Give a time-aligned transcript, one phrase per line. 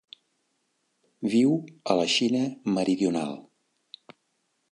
[1.33, 1.53] Viu
[1.95, 2.41] a la Xina
[2.79, 3.37] meridional.